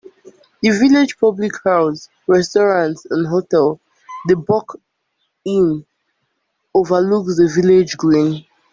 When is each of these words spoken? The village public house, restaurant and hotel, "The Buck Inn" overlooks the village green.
The 0.63 0.71
village 0.71 1.15
public 1.19 1.51
house, 1.63 2.09
restaurant 2.25 2.97
and 3.11 3.27
hotel, 3.27 3.79
"The 4.25 4.35
Buck 4.35 4.77
Inn" 5.45 5.85
overlooks 6.73 7.37
the 7.37 7.47
village 7.47 7.97
green. 7.97 8.47